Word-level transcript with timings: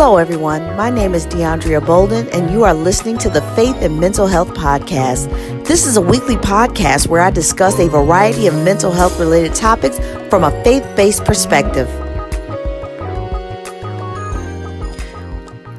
Hello, 0.00 0.16
everyone. 0.16 0.76
My 0.76 0.90
name 0.90 1.12
is 1.12 1.26
DeAndrea 1.26 1.84
Bolden, 1.84 2.28
and 2.28 2.52
you 2.52 2.62
are 2.62 2.72
listening 2.72 3.18
to 3.18 3.28
the 3.28 3.42
Faith 3.56 3.74
and 3.82 3.98
Mental 3.98 4.28
Health 4.28 4.50
Podcast. 4.50 5.28
This 5.66 5.86
is 5.86 5.96
a 5.96 6.00
weekly 6.00 6.36
podcast 6.36 7.08
where 7.08 7.20
I 7.20 7.30
discuss 7.30 7.80
a 7.80 7.88
variety 7.88 8.46
of 8.46 8.54
mental 8.62 8.92
health 8.92 9.18
related 9.18 9.56
topics 9.56 9.98
from 10.30 10.44
a 10.44 10.52
faith 10.62 10.86
based 10.94 11.24
perspective. 11.24 11.88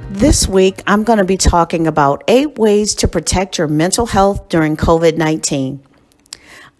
This 0.09 0.49
week, 0.49 0.83
I'm 0.85 1.05
going 1.05 1.19
to 1.19 1.23
be 1.23 1.37
talking 1.37 1.87
about 1.87 2.25
eight 2.27 2.57
ways 2.59 2.95
to 2.95 3.07
protect 3.07 3.57
your 3.57 3.69
mental 3.69 4.05
health 4.05 4.49
during 4.49 4.75
COVID 4.75 5.15
19. 5.15 5.81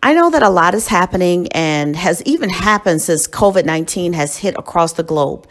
I 0.04 0.14
know 0.14 0.30
that 0.30 0.44
a 0.44 0.50
lot 0.50 0.76
is 0.76 0.88
happening 0.88 1.48
and 1.54 1.96
has 1.96 2.22
even 2.24 2.50
happened 2.50 3.02
since 3.02 3.30
COVID 3.30 3.64
19 3.64 4.12
has 4.12 4.36
hit 4.36 4.56
across 4.58 4.92
the 4.92 5.04
globe. 5.04 5.48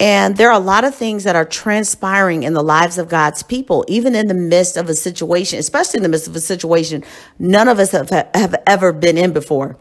And 0.00 0.38
there 0.38 0.48
are 0.48 0.56
a 0.56 0.64
lot 0.64 0.84
of 0.84 0.94
things 0.94 1.24
that 1.24 1.36
are 1.36 1.44
transpiring 1.44 2.42
in 2.42 2.54
the 2.54 2.62
lives 2.62 2.96
of 2.96 3.10
God's 3.10 3.42
people, 3.42 3.84
even 3.86 4.14
in 4.14 4.28
the 4.28 4.34
midst 4.34 4.78
of 4.78 4.88
a 4.88 4.94
situation, 4.94 5.58
especially 5.58 5.98
in 5.98 6.02
the 6.02 6.08
midst 6.08 6.26
of 6.26 6.34
a 6.34 6.40
situation 6.40 7.04
none 7.38 7.68
of 7.68 7.78
us 7.78 7.90
have, 7.90 8.08
have 8.08 8.54
ever 8.66 8.94
been 8.94 9.18
in 9.18 9.34
before. 9.34 9.76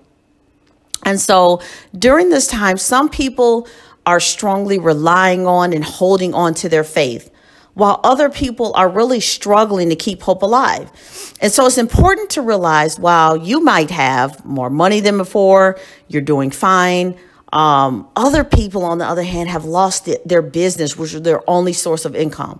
And 1.05 1.21
so 1.21 1.61
during 1.97 2.29
this 2.29 2.47
time, 2.47 2.77
some 2.77 3.07
people 3.07 3.65
are 4.05 4.19
strongly 4.19 4.77
relying 4.77 5.47
on 5.47 5.71
and 5.71 5.85
holding 5.85 6.33
on 6.33 6.53
to 6.55 6.67
their 6.67 6.83
faith, 6.83 7.31
while 7.73 8.01
other 8.03 8.29
people 8.29 8.73
are 8.75 8.89
really 8.89 9.21
struggling 9.21 9.87
to 9.87 9.95
keep 9.95 10.21
hope 10.21 10.41
alive. 10.41 10.91
And 11.39 11.49
so 11.49 11.65
it's 11.65 11.77
important 11.77 12.31
to 12.31 12.41
realize 12.41 12.99
while 12.99 13.37
you 13.37 13.63
might 13.63 13.91
have 13.91 14.43
more 14.43 14.69
money 14.69 14.99
than 14.99 15.15
before, 15.15 15.79
you're 16.09 16.21
doing 16.21 16.51
fine 16.51 17.17
um, 17.51 18.07
other 18.15 18.43
people, 18.43 18.83
on 18.83 18.97
the 18.97 19.05
other 19.05 19.23
hand, 19.23 19.49
have 19.49 19.65
lost 19.65 20.09
their 20.25 20.41
business, 20.41 20.97
which 20.97 21.13
is 21.13 21.21
their 21.23 21.47
only 21.49 21.73
source 21.73 22.05
of 22.05 22.15
income. 22.15 22.59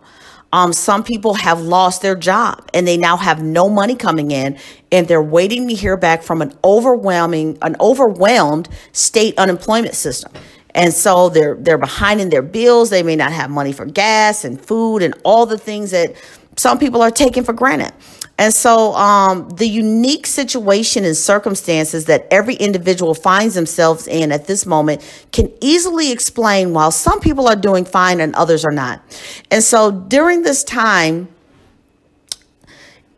Um, 0.52 0.74
some 0.74 1.04
people 1.04 1.36
have 1.36 1.62
lost 1.62 2.02
their 2.02 2.16
job 2.16 2.70
and 2.74 2.88
they 2.88 2.98
now 2.98 3.18
have 3.18 3.44
no 3.44 3.70
money 3.70 3.96
coming 3.96 4.32
in 4.32 4.58
and 4.92 5.08
they're 5.08 5.22
waiting 5.22 5.68
to 5.68 5.76
hear 5.76 5.96
back 5.96 6.24
from 6.24 6.42
an 6.42 6.54
overwhelming, 6.64 7.60
an 7.62 7.76
overwhelmed 7.80 8.68
state 8.92 9.38
unemployment 9.38 9.94
system. 9.94 10.32
And 10.74 10.92
so 10.94 11.30
they're 11.30 11.56
they're 11.56 11.78
behind 11.78 12.22
in 12.22 12.30
their 12.30 12.42
bills. 12.42 12.90
They 12.90 13.04
may 13.04 13.16
not 13.16 13.32
have 13.32 13.52
money 13.52 13.74
for 13.74 13.86
gas 13.86 14.44
and 14.44 14.60
food 14.60 15.04
and 15.04 15.14
all 15.24 15.46
the 15.46 15.58
things 15.58 15.92
that 15.92 16.16
some 16.56 16.80
people 16.80 17.02
are 17.02 17.12
taking 17.12 17.44
for 17.44 17.54
granted. 17.54 17.94
And 18.40 18.54
so, 18.54 18.94
um, 18.96 19.50
the 19.50 19.68
unique 19.68 20.26
situation 20.26 21.04
and 21.04 21.16
circumstances 21.16 22.06
that 22.06 22.26
every 22.32 22.56
individual 22.56 23.14
finds 23.14 23.54
themselves 23.54 24.08
in 24.08 24.32
at 24.32 24.48
this 24.48 24.66
moment 24.66 25.02
can 25.34 25.52
easily 25.60 26.14
explain 26.14 26.74
why 26.74 26.90
some 26.90 27.20
people 27.20 27.50
are 27.50 27.58
doing 27.58 27.84
fine 27.84 28.22
and 28.22 28.34
others 28.36 28.64
are 28.64 28.72
not. 28.72 29.04
And 29.52 29.62
so, 29.62 29.92
during 29.92 30.44
this 30.44 30.64
time, 30.64 31.28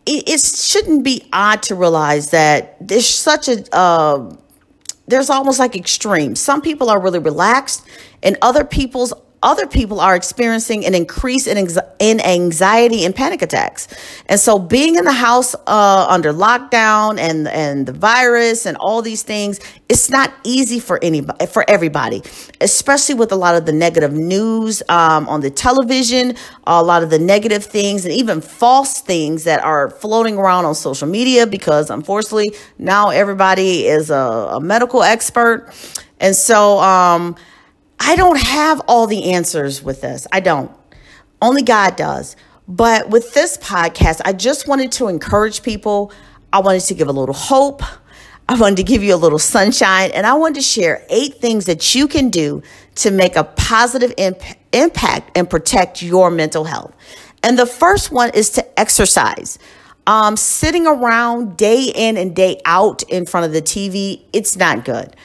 it, 0.08 0.28
it 0.28 0.42
shouldn't 0.42 1.04
be 1.04 1.30
odd 1.32 1.62
to 1.64 1.76
realize 1.76 2.32
that 2.32 2.76
there's 2.86 3.08
such 3.08 3.48
a 3.48 3.64
uh, 3.76 4.36
there's 5.08 5.30
almost 5.30 5.60
like 5.60 5.76
extremes. 5.76 6.40
Some 6.40 6.62
people 6.64 6.90
are 6.90 7.00
really 7.00 7.20
relaxed, 7.20 7.86
and 8.24 8.38
other 8.42 8.64
people's 8.64 9.14
other 9.44 9.66
people 9.66 10.00
are 10.00 10.16
experiencing 10.16 10.86
an 10.86 10.94
increase 10.94 11.48
in, 11.48 11.58
in 12.00 12.22
anxiety 12.22 13.06
and 13.06 13.16
panic 13.16 13.42
attacks. 13.42 13.88
And 14.28 14.40
so 14.40 14.60
being 14.60 14.96
in 14.96 15.04
the 15.04 15.12
house 15.12 15.56
uh, 15.66 16.06
under 16.08 16.32
lockdown 16.32 17.20
and, 17.20 17.48
and 17.48 17.88
the 17.88 17.94
virus 17.94 18.68
and 18.68 18.78
all 18.78 19.02
these 19.02 19.24
things, 19.24 19.60
it's 19.90 20.12
not 20.12 20.32
easy 20.44 20.80
for 20.80 21.00
anybody, 21.04 21.48
for 21.48 21.68
everybody, 21.68 22.22
especially 22.62 23.16
with 23.16 23.32
a 23.32 23.36
lot 23.36 23.56
of 23.56 23.66
the 23.66 23.74
negative 23.74 24.14
news 24.14 24.84
um, 24.90 25.28
on 25.28 25.42
the 25.42 25.50
television, 25.50 26.36
a 26.68 26.84
lot 26.84 27.02
of 27.02 27.10
the 27.10 27.20
negative 27.20 27.66
things 27.66 28.06
and 28.06 28.14
even 28.14 28.42
false 28.42 29.02
things 29.02 29.44
that 29.46 29.64
are 29.64 29.90
floating 29.90 30.38
around 30.38 30.66
on 30.66 30.76
social 30.76 31.08
media 31.08 31.48
because 31.48 31.90
unfortunately 31.90 32.52
now 32.78 33.10
everybody 33.10 33.88
is 33.88 34.12
a, 34.12 34.16
a 34.16 34.62
medical 34.62 35.02
expert. 35.02 35.74
And 36.20 36.36
so, 36.36 36.80
um, 36.80 37.36
I 38.04 38.16
don't 38.16 38.40
have 38.40 38.82
all 38.88 39.06
the 39.06 39.32
answers 39.32 39.84
with 39.84 40.02
this. 40.02 40.26
I 40.32 40.40
don't. 40.40 40.72
Only 41.40 41.62
God 41.62 41.96
does. 41.96 42.36
But 42.68 43.10
with 43.10 43.36
this 43.36 43.58
podcast, 43.58 44.22
I 44.26 44.34
just 44.34 44.68
wanted 44.68 44.92
to 44.94 45.08
encourage 45.08 45.62
people. 45.62 46.12
I 46.52 46.62
wanted 46.62 46.82
to 46.82 46.96
give 46.96 47.08
a 47.08 47.12
little 47.12 47.36
hope. 47.36 47.84
I 48.50 48.56
wanted 48.56 48.78
to 48.78 48.84
give 48.84 49.04
you 49.04 49.14
a 49.14 49.18
little 49.18 49.38
sunshine. 49.38 50.10
And 50.16 50.26
I 50.26 50.34
wanted 50.34 50.56
to 50.56 50.62
share 50.64 51.06
eight 51.12 51.36
things 51.36 51.66
that 51.66 51.94
you 51.94 52.08
can 52.08 52.30
do 52.32 52.64
to 52.96 53.12
make 53.12 53.36
a 53.36 53.44
positive 53.44 54.16
imp- 54.18 54.42
impact 54.74 55.38
and 55.38 55.48
protect 55.48 56.02
your 56.02 56.32
mental 56.32 56.64
health. 56.64 56.96
And 57.44 57.58
the 57.58 57.68
first 57.68 58.12
one 58.12 58.32
is 58.34 58.50
to 58.52 58.80
exercise. 58.80 59.60
Um, 60.08 60.38
sitting 60.38 60.88
around 60.88 61.56
day 61.56 61.92
in 61.94 62.18
and 62.18 62.36
day 62.36 62.62
out 62.66 63.04
in 63.04 63.28
front 63.28 63.46
of 63.46 63.54
the 63.54 63.62
TV, 63.62 64.24
it's 64.34 64.58
not 64.58 64.86
good. 64.86 65.16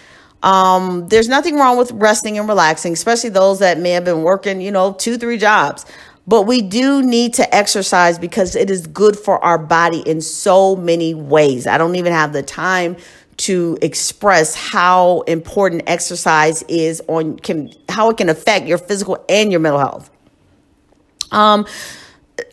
Um, 0.43 1.09
there's 1.09 1.29
nothing 1.29 1.57
wrong 1.57 1.79
with 1.79 1.91
resting 1.93 2.39
and 2.39 2.49
relaxing, 2.49 2.93
especially 2.93 3.31
those 3.31 3.59
that 3.61 3.79
may 3.79 3.91
have 3.91 4.05
been 4.05 4.23
working, 4.23 4.61
you 4.61 4.71
know, 4.71 4.93
two, 4.93 5.19
three 5.19 5.39
jobs. 5.39 5.87
But 6.27 6.43
we 6.43 6.61
do 6.61 7.03
need 7.03 7.35
to 7.35 7.55
exercise 7.55 8.19
because 8.19 8.57
it 8.57 8.69
is 8.69 8.87
good 8.87 9.17
for 9.17 9.43
our 9.45 9.59
body 9.59 10.01
in 10.01 10.21
so 10.21 10.75
many 10.75 11.15
ways. 11.15 11.67
I 11.67 11.79
don't 11.79 11.95
even 11.97 12.13
have 12.13 12.33
the 12.33 12.43
time 12.43 12.97
to 13.39 13.79
express 13.83 14.55
how 14.55 15.21
important 15.23 15.83
exercise 15.87 16.63
is 16.65 17.03
on 17.07 17.39
can 17.39 17.71
how 17.89 18.11
it 18.11 18.17
can 18.17 18.29
affect 18.29 18.67
your 18.67 18.79
physical 18.79 19.23
and 19.29 19.51
your 19.51 19.61
mental 19.61 19.79
health. 19.79 20.11
Um 21.31 21.67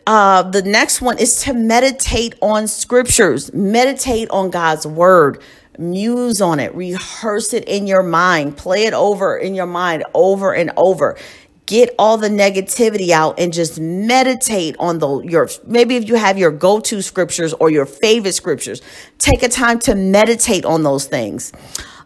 uh, 0.05 0.43
the 0.43 0.61
next 0.61 1.01
one 1.01 1.17
is 1.17 1.41
to 1.43 1.53
meditate 1.53 2.35
on 2.41 2.67
scriptures, 2.67 3.53
meditate 3.53 4.29
on 4.29 4.49
God's 4.49 4.85
word 4.85 5.41
muse 5.79 6.41
on 6.41 6.59
it, 6.59 6.73
rehearse 6.75 7.53
it 7.53 7.65
in 7.65 7.87
your 7.87 8.03
mind, 8.03 8.57
play 8.57 8.85
it 8.85 8.93
over 8.93 9.37
in 9.37 9.55
your 9.55 9.65
mind 9.65 10.03
over 10.13 10.53
and 10.53 10.71
over. 10.77 11.17
Get 11.65 11.95
all 11.97 12.17
the 12.17 12.27
negativity 12.27 13.11
out 13.11 13.39
and 13.39 13.53
just 13.53 13.79
meditate 13.79 14.75
on 14.79 14.99
the 14.99 15.21
your 15.21 15.49
maybe 15.65 15.95
if 15.95 16.07
you 16.07 16.15
have 16.15 16.37
your 16.37 16.51
go-to 16.51 17.01
scriptures 17.01 17.53
or 17.53 17.69
your 17.69 17.85
favorite 17.85 18.33
scriptures, 18.33 18.81
take 19.17 19.43
a 19.43 19.49
time 19.49 19.79
to 19.79 19.95
meditate 19.95 20.65
on 20.65 20.83
those 20.83 21.05
things. 21.05 21.53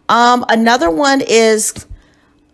Um, 0.10 0.46
another 0.48 0.92
one 0.92 1.22
is 1.22 1.74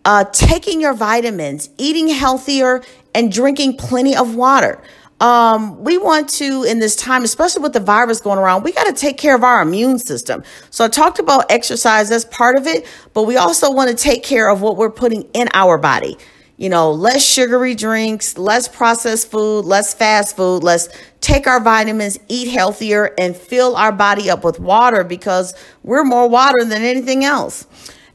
uh, 0.04 0.24
taking 0.24 0.80
your 0.80 0.94
vitamins, 0.94 1.70
eating 1.78 2.08
healthier, 2.08 2.82
and 3.14 3.30
drinking 3.30 3.76
plenty 3.76 4.16
of 4.16 4.34
water 4.34 4.82
um, 5.20 5.82
we 5.82 5.96
want 5.96 6.28
to, 6.30 6.64
in 6.64 6.80
this 6.80 6.96
time, 6.96 7.22
especially 7.22 7.62
with 7.62 7.72
the 7.72 7.80
virus 7.80 8.20
going 8.20 8.38
around, 8.38 8.64
we 8.64 8.72
got 8.72 8.84
to 8.84 8.92
take 8.92 9.16
care 9.16 9.34
of 9.34 9.44
our 9.44 9.62
immune 9.62 9.98
system. 9.98 10.42
So 10.70 10.84
I 10.84 10.88
talked 10.88 11.18
about 11.18 11.50
exercise 11.50 12.10
as 12.10 12.24
part 12.24 12.56
of 12.56 12.66
it, 12.66 12.86
but 13.12 13.22
we 13.22 13.36
also 13.36 13.70
want 13.72 13.90
to 13.90 13.96
take 13.96 14.22
care 14.22 14.50
of 14.50 14.60
what 14.60 14.76
we're 14.76 14.90
putting 14.90 15.22
in 15.32 15.48
our 15.54 15.78
body. 15.78 16.18
You 16.56 16.68
know, 16.68 16.92
less 16.92 17.24
sugary 17.24 17.74
drinks, 17.74 18.38
less 18.38 18.68
processed 18.68 19.30
food, 19.30 19.64
less 19.64 19.92
fast 19.92 20.36
food. 20.36 20.62
Let's 20.62 20.88
take 21.20 21.46
our 21.48 21.60
vitamins, 21.60 22.18
eat 22.28 22.48
healthier, 22.48 23.12
and 23.18 23.36
fill 23.36 23.74
our 23.76 23.90
body 23.90 24.30
up 24.30 24.44
with 24.44 24.60
water 24.60 25.02
because 25.02 25.54
we're 25.82 26.04
more 26.04 26.28
water 26.28 26.64
than 26.64 26.82
anything 26.82 27.24
else. 27.24 27.66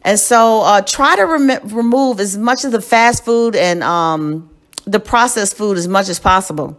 And 0.03 0.17
so 0.17 0.61
uh, 0.61 0.81
try 0.81 1.17
to 1.17 1.23
rem- 1.23 1.67
remove 1.67 2.19
as 2.21 2.37
much 2.37 2.63
of 2.63 2.71
the 2.71 2.81
fast 2.81 3.25
food 3.25 3.55
and 3.55 3.83
um, 3.83 4.49
the 4.85 5.01
processed 5.01 5.57
food 5.57 5.77
as 5.77 5.87
much 5.87 6.07
as 6.07 6.19
possible. 6.19 6.77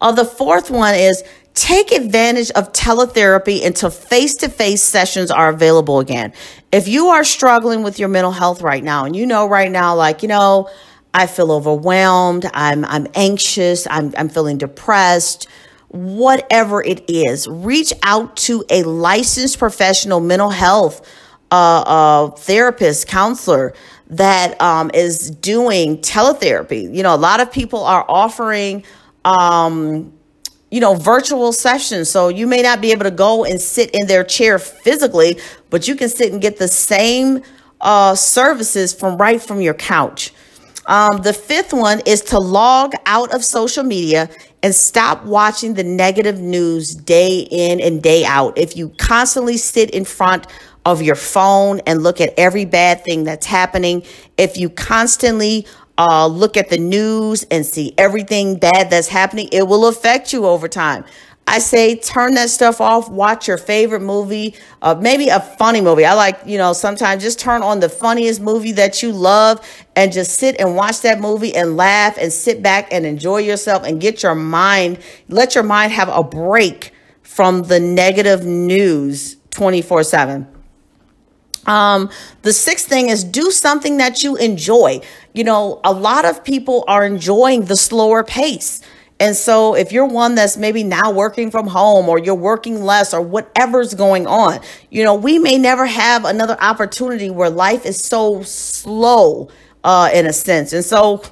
Uh, 0.00 0.12
the 0.12 0.24
fourth 0.24 0.70
one 0.70 0.94
is 0.94 1.22
take 1.54 1.92
advantage 1.92 2.50
of 2.52 2.72
teletherapy 2.72 3.64
until 3.64 3.90
face 3.90 4.34
to 4.36 4.48
face 4.48 4.82
sessions 4.82 5.30
are 5.30 5.50
available 5.50 5.98
again. 5.98 6.32
If 6.72 6.88
you 6.88 7.08
are 7.08 7.24
struggling 7.24 7.82
with 7.82 7.98
your 7.98 8.08
mental 8.08 8.32
health 8.32 8.62
right 8.62 8.82
now 8.82 9.04
and 9.04 9.14
you 9.14 9.26
know 9.26 9.46
right 9.46 9.70
now, 9.70 9.94
like, 9.94 10.22
you 10.22 10.28
know, 10.28 10.70
I 11.12 11.26
feel 11.26 11.50
overwhelmed, 11.50 12.48
I'm, 12.54 12.84
I'm 12.84 13.08
anxious, 13.14 13.86
I'm, 13.90 14.14
I'm 14.16 14.28
feeling 14.28 14.58
depressed, 14.58 15.48
whatever 15.88 16.82
it 16.82 17.04
is, 17.10 17.48
reach 17.48 17.92
out 18.04 18.36
to 18.36 18.64
a 18.70 18.84
licensed 18.84 19.58
professional 19.58 20.20
mental 20.20 20.50
health 20.50 21.04
uh, 21.50 21.82
uh, 21.84 22.30
therapist, 22.30 23.08
counselor 23.08 23.74
that 24.06 24.60
um, 24.60 24.90
is 24.94 25.30
doing 25.30 25.98
teletherapy. 25.98 26.94
You 26.94 27.02
know, 27.02 27.14
a 27.14 27.18
lot 27.18 27.40
of 27.40 27.50
people 27.50 27.82
are 27.82 28.04
offering 28.08 28.84
um, 29.24 30.12
you 30.70 30.80
know, 30.80 30.94
virtual 30.94 31.52
sessions. 31.52 32.08
So 32.08 32.28
you 32.28 32.46
may 32.46 32.62
not 32.62 32.80
be 32.80 32.92
able 32.92 33.04
to 33.04 33.10
go 33.10 33.44
and 33.44 33.60
sit 33.60 33.90
in 33.92 34.06
their 34.06 34.24
chair 34.24 34.58
physically, 34.58 35.38
but 35.68 35.88
you 35.88 35.96
can 35.96 36.08
sit 36.08 36.32
and 36.32 36.40
get 36.40 36.58
the 36.58 36.68
same 36.68 37.42
uh, 37.80 38.14
services 38.14 38.94
from 38.94 39.16
right 39.16 39.40
from 39.40 39.60
your 39.60 39.74
couch. 39.74 40.32
Um, 40.86 41.22
the 41.22 41.32
fifth 41.32 41.72
one 41.72 42.00
is 42.06 42.20
to 42.22 42.38
log 42.38 42.94
out 43.06 43.34
of 43.34 43.44
social 43.44 43.84
media 43.84 44.28
and 44.62 44.74
stop 44.74 45.24
watching 45.24 45.74
the 45.74 45.84
negative 45.84 46.40
news 46.40 46.94
day 46.94 47.46
in 47.50 47.80
and 47.80 48.02
day 48.02 48.24
out. 48.24 48.58
If 48.58 48.76
you 48.76 48.90
constantly 48.98 49.56
sit 49.56 49.90
in 49.90 50.04
front 50.04 50.46
of 50.84 51.02
your 51.02 51.14
phone 51.14 51.80
and 51.86 52.02
look 52.02 52.20
at 52.20 52.32
every 52.36 52.64
bad 52.64 53.04
thing 53.04 53.24
that's 53.24 53.46
happening, 53.46 54.02
if 54.36 54.56
you 54.56 54.70
constantly 54.70 55.66
uh, 56.00 56.26
look 56.26 56.56
at 56.56 56.70
the 56.70 56.78
news 56.78 57.44
and 57.50 57.66
see 57.66 57.92
everything 57.98 58.56
bad 58.56 58.88
that's 58.88 59.08
happening, 59.08 59.50
it 59.52 59.68
will 59.68 59.86
affect 59.86 60.32
you 60.32 60.46
over 60.46 60.66
time. 60.66 61.04
I 61.46 61.58
say 61.58 61.96
turn 61.96 62.34
that 62.34 62.48
stuff 62.48 62.80
off, 62.80 63.10
watch 63.10 63.48
your 63.48 63.58
favorite 63.58 64.00
movie, 64.00 64.54
uh, 64.80 64.94
maybe 64.94 65.28
a 65.28 65.40
funny 65.40 65.82
movie. 65.82 66.06
I 66.06 66.14
like, 66.14 66.40
you 66.46 66.56
know, 66.56 66.72
sometimes 66.72 67.22
just 67.22 67.38
turn 67.38 67.62
on 67.62 67.80
the 67.80 67.88
funniest 67.90 68.40
movie 68.40 68.72
that 68.72 69.02
you 69.02 69.12
love 69.12 69.60
and 69.94 70.10
just 70.10 70.38
sit 70.38 70.58
and 70.58 70.74
watch 70.74 71.02
that 71.02 71.20
movie 71.20 71.54
and 71.54 71.76
laugh 71.76 72.16
and 72.18 72.32
sit 72.32 72.62
back 72.62 72.88
and 72.92 73.04
enjoy 73.04 73.38
yourself 73.38 73.82
and 73.84 74.00
get 74.00 74.22
your 74.22 74.34
mind, 74.34 75.00
let 75.28 75.54
your 75.54 75.64
mind 75.64 75.92
have 75.92 76.08
a 76.08 76.22
break 76.22 76.94
from 77.22 77.64
the 77.64 77.80
negative 77.80 78.46
news 78.46 79.36
24 79.50 80.04
7. 80.04 80.59
Um, 81.66 82.10
the 82.42 82.52
sixth 82.52 82.88
thing 82.88 83.08
is 83.08 83.24
do 83.24 83.50
something 83.50 83.98
that 83.98 84.22
you 84.22 84.36
enjoy. 84.36 85.00
You 85.34 85.44
know, 85.44 85.80
a 85.84 85.92
lot 85.92 86.24
of 86.24 86.44
people 86.44 86.84
are 86.88 87.04
enjoying 87.04 87.66
the 87.66 87.76
slower 87.76 88.24
pace. 88.24 88.80
And 89.20 89.36
so 89.36 89.74
if 89.74 89.92
you're 89.92 90.06
one 90.06 90.34
that's 90.34 90.56
maybe 90.56 90.82
now 90.82 91.10
working 91.10 91.50
from 91.50 91.66
home 91.66 92.08
or 92.08 92.18
you're 92.18 92.34
working 92.34 92.82
less 92.82 93.12
or 93.12 93.20
whatever's 93.20 93.92
going 93.92 94.26
on, 94.26 94.60
you 94.88 95.04
know, 95.04 95.14
we 95.14 95.38
may 95.38 95.58
never 95.58 95.84
have 95.84 96.24
another 96.24 96.56
opportunity 96.60 97.28
where 97.28 97.50
life 97.50 97.84
is 97.84 98.02
so 98.02 98.42
slow 98.42 99.50
uh, 99.84 100.08
in 100.14 100.26
a 100.26 100.32
sense. 100.32 100.72
And 100.72 100.82
so 100.84 101.22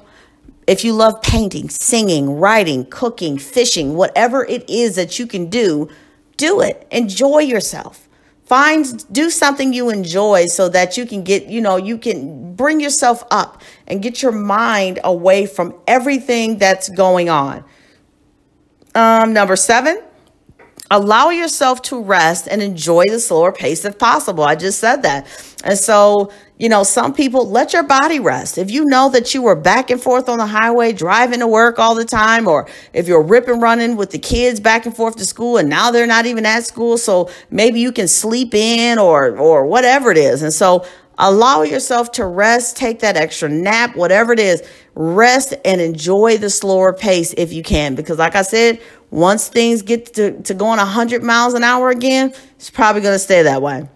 if 0.67 0.83
you 0.83 0.93
love 0.93 1.21
painting, 1.23 1.69
singing, 1.69 2.37
writing, 2.39 2.85
cooking, 2.85 3.39
fishing, 3.39 3.95
whatever 3.95 4.45
it 4.45 4.69
is 4.69 4.95
that 4.95 5.17
you 5.17 5.25
can 5.25 5.49
do, 5.49 5.89
do 6.37 6.61
it. 6.61 6.87
Enjoy 6.91 7.39
yourself. 7.39 8.08
Find, 8.49 9.05
do 9.13 9.29
something 9.29 9.73
you 9.73 9.89
enjoy 9.91 10.47
so 10.47 10.69
that 10.69 10.97
you 10.97 11.05
can 11.05 11.23
get, 11.23 11.45
you 11.45 11.61
know, 11.61 11.77
you 11.77 11.99
can 11.99 12.55
bring 12.55 12.79
yourself 12.79 13.23
up 13.29 13.61
and 13.85 14.01
get 14.01 14.23
your 14.23 14.31
mind 14.31 14.99
away 15.03 15.45
from 15.45 15.75
everything 15.85 16.57
that's 16.57 16.89
going 16.89 17.29
on. 17.29 17.63
Um, 18.95 19.33
number 19.33 19.55
seven, 19.55 20.01
allow 20.89 21.29
yourself 21.29 21.83
to 21.83 22.01
rest 22.01 22.47
and 22.49 22.63
enjoy 22.63 23.03
the 23.07 23.19
slower 23.19 23.51
pace 23.51 23.85
if 23.85 23.99
possible. 23.99 24.43
I 24.43 24.55
just 24.55 24.79
said 24.79 25.03
that. 25.03 25.27
And 25.63 25.77
so, 25.77 26.31
you 26.59 26.67
know, 26.67 26.83
some 26.83 27.13
people 27.13 27.49
let 27.49 27.71
your 27.73 27.83
body 27.83 28.19
rest. 28.19 28.57
If 28.57 28.69
you 28.69 28.85
know 28.85 29.09
that 29.09 29.33
you 29.33 29.41
were 29.41 29.55
back 29.55 29.89
and 29.89 29.99
forth 29.99 30.27
on 30.27 30.37
the 30.37 30.45
highway 30.45 30.91
driving 30.91 31.39
to 31.39 31.47
work 31.47 31.79
all 31.79 31.95
the 31.95 32.05
time, 32.05 32.47
or 32.47 32.67
if 32.93 33.07
you're 33.07 33.23
ripping 33.23 33.61
running 33.61 33.95
with 33.95 34.11
the 34.11 34.19
kids 34.19 34.59
back 34.59 34.85
and 34.85 34.95
forth 34.95 35.15
to 35.15 35.25
school 35.25 35.57
and 35.57 35.69
now 35.69 35.89
they're 35.89 36.05
not 36.05 36.25
even 36.25 36.45
at 36.45 36.65
school, 36.65 36.97
so 36.97 37.29
maybe 37.49 37.79
you 37.79 37.93
can 37.93 38.09
sleep 38.09 38.53
in 38.53 38.99
or 38.99 39.37
or 39.37 39.65
whatever 39.65 40.11
it 40.11 40.17
is. 40.17 40.43
And 40.43 40.53
so 40.53 40.85
allow 41.17 41.61
yourself 41.61 42.11
to 42.13 42.25
rest, 42.25 42.75
take 42.75 42.99
that 42.99 43.15
extra 43.15 43.47
nap, 43.47 43.95
whatever 43.95 44.33
it 44.33 44.39
is 44.39 44.61
rest 44.95 45.53
and 45.63 45.79
enjoy 45.79 46.37
the 46.37 46.49
slower 46.49 46.91
pace 46.91 47.33
if 47.37 47.53
you 47.53 47.63
can. 47.63 47.95
Because, 47.95 48.17
like 48.19 48.35
I 48.35 48.41
said, 48.41 48.81
once 49.11 49.47
things 49.47 49.81
get 49.81 50.13
to, 50.15 50.41
to 50.41 50.53
going 50.53 50.77
100 50.77 51.23
miles 51.23 51.53
an 51.53 51.63
hour 51.63 51.89
again, 51.89 52.33
it's 52.57 52.69
probably 52.69 53.01
going 53.01 53.15
to 53.15 53.19
stay 53.19 53.43
that 53.43 53.61
way. 53.61 53.87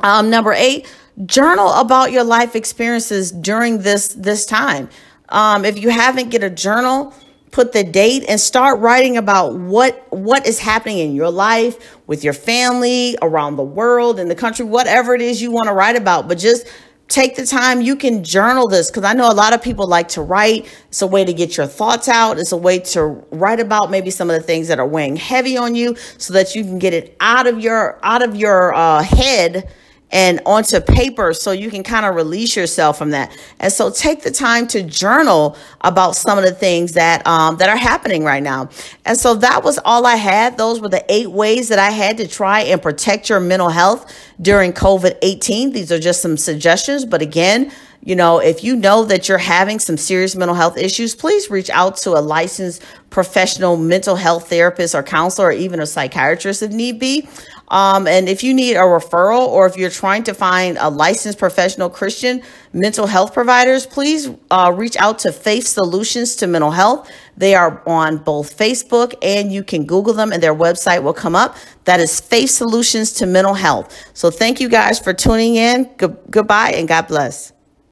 Um, 0.00 0.30
number 0.30 0.52
eight, 0.52 0.86
journal 1.24 1.70
about 1.72 2.12
your 2.12 2.24
life 2.24 2.54
experiences 2.54 3.32
during 3.32 3.78
this 3.78 4.08
this 4.08 4.44
time. 4.44 4.90
Um, 5.28 5.64
if 5.64 5.78
you 5.78 5.90
haven't, 5.90 6.30
get 6.30 6.44
a 6.44 6.50
journal 6.50 7.14
put 7.56 7.72
the 7.72 7.82
date 7.82 8.22
and 8.28 8.38
start 8.38 8.78
writing 8.80 9.16
about 9.16 9.54
what 9.54 10.06
what 10.10 10.46
is 10.46 10.58
happening 10.58 10.98
in 10.98 11.14
your 11.14 11.30
life 11.30 11.96
with 12.06 12.22
your 12.22 12.34
family 12.34 13.16
around 13.22 13.56
the 13.56 13.64
world 13.64 14.20
in 14.20 14.28
the 14.28 14.34
country 14.34 14.62
whatever 14.62 15.14
it 15.14 15.22
is 15.22 15.40
you 15.40 15.50
want 15.50 15.66
to 15.66 15.72
write 15.72 15.96
about. 15.96 16.28
But 16.28 16.36
just 16.36 16.66
take 17.08 17.34
the 17.34 17.46
time 17.46 17.80
you 17.80 17.96
can 17.96 18.24
journal 18.24 18.66
this 18.68 18.90
because 18.90 19.04
i 19.04 19.12
know 19.12 19.30
a 19.30 19.32
lot 19.32 19.54
of 19.54 19.62
people 19.62 19.86
like 19.86 20.08
to 20.08 20.20
write. 20.20 20.66
It's 20.88 21.00
a 21.00 21.06
way 21.06 21.24
to 21.24 21.32
get 21.32 21.56
your 21.56 21.66
thoughts 21.66 22.08
out. 22.08 22.38
It's 22.38 22.52
a 22.52 22.58
way 22.58 22.78
to 22.80 23.06
write 23.30 23.60
about 23.60 23.90
maybe 23.90 24.10
some 24.10 24.28
of 24.28 24.36
the 24.36 24.42
things 24.42 24.68
that 24.68 24.78
are 24.78 24.86
weighing 24.86 25.16
heavy 25.16 25.56
on 25.56 25.74
you 25.74 25.96
so 26.18 26.34
that 26.34 26.54
you 26.54 26.62
can 26.62 26.78
get 26.78 26.92
it 26.92 27.16
out 27.20 27.46
of 27.46 27.58
your 27.58 27.98
out 28.02 28.22
of 28.22 28.36
your 28.36 28.74
uh, 28.74 29.02
head 29.02 29.72
and 30.12 30.40
onto 30.46 30.80
paper 30.80 31.34
so 31.34 31.50
you 31.50 31.70
can 31.70 31.82
kind 31.82 32.06
of 32.06 32.14
release 32.14 32.54
yourself 32.54 32.96
from 32.96 33.10
that. 33.10 33.36
And 33.58 33.72
so 33.72 33.90
take 33.90 34.22
the 34.22 34.30
time 34.30 34.66
to 34.68 34.82
journal 34.82 35.56
about 35.80 36.14
some 36.14 36.38
of 36.38 36.44
the 36.44 36.52
things 36.52 36.92
that 36.92 37.26
um, 37.26 37.56
that 37.56 37.68
are 37.68 37.76
happening 37.76 38.22
right 38.22 38.42
now. 38.42 38.70
And 39.04 39.18
so 39.18 39.34
that 39.34 39.64
was 39.64 39.78
all 39.84 40.06
I 40.06 40.16
had. 40.16 40.56
Those 40.56 40.80
were 40.80 40.88
the 40.88 41.04
eight 41.12 41.30
ways 41.30 41.68
that 41.68 41.78
I 41.78 41.90
had 41.90 42.16
to 42.18 42.28
try 42.28 42.60
and 42.60 42.80
protect 42.80 43.28
your 43.28 43.40
mental 43.40 43.68
health 43.68 44.14
during 44.40 44.72
COVID 44.72 45.18
18. 45.22 45.72
These 45.72 45.90
are 45.90 45.98
just 45.98 46.22
some 46.22 46.36
suggestions, 46.36 47.04
but 47.04 47.20
again, 47.20 47.72
you 48.02 48.14
know, 48.14 48.38
if 48.38 48.62
you 48.62 48.76
know 48.76 49.04
that 49.04 49.28
you're 49.28 49.38
having 49.38 49.78
some 49.78 49.96
serious 49.96 50.36
mental 50.36 50.54
health 50.54 50.78
issues, 50.78 51.14
please 51.14 51.50
reach 51.50 51.70
out 51.70 51.96
to 51.98 52.10
a 52.12 52.20
licensed 52.20 52.82
professional 53.10 53.76
mental 53.76 54.16
health 54.16 54.48
therapist 54.48 54.94
or 54.94 55.02
counselor 55.02 55.48
or 55.48 55.52
even 55.52 55.80
a 55.80 55.86
psychiatrist 55.86 56.62
if 56.62 56.70
need 56.70 56.98
be. 56.98 57.28
Um, 57.68 58.06
and 58.06 58.28
if 58.28 58.44
you 58.44 58.54
need 58.54 58.74
a 58.74 58.80
referral 58.80 59.48
or 59.48 59.66
if 59.66 59.76
you're 59.76 59.90
trying 59.90 60.22
to 60.24 60.34
find 60.34 60.78
a 60.80 60.88
licensed 60.88 61.38
professional 61.38 61.90
Christian 61.90 62.42
mental 62.72 63.06
health 63.06 63.34
providers, 63.34 63.86
please 63.86 64.30
uh, 64.50 64.72
reach 64.74 64.96
out 64.98 65.18
to 65.20 65.32
Faith 65.32 65.66
Solutions 65.66 66.36
to 66.36 66.46
Mental 66.46 66.70
Health. 66.70 67.10
They 67.36 67.54
are 67.54 67.82
on 67.86 68.18
both 68.18 68.56
Facebook 68.56 69.14
and 69.20 69.52
you 69.52 69.64
can 69.64 69.84
Google 69.84 70.14
them 70.14 70.32
and 70.32 70.42
their 70.42 70.54
website 70.54 71.02
will 71.02 71.14
come 71.14 71.34
up. 71.34 71.56
That 71.84 71.98
is 71.98 72.20
Faith 72.20 72.50
Solutions 72.50 73.12
to 73.14 73.26
Mental 73.26 73.54
Health. 73.54 74.10
So 74.14 74.30
thank 74.30 74.60
you 74.60 74.68
guys 74.68 75.00
for 75.00 75.12
tuning 75.12 75.56
in. 75.56 75.90
Good- 75.96 76.18
goodbye 76.30 76.70
and 76.70 76.86
God 76.86 77.08
bless. 77.08 77.55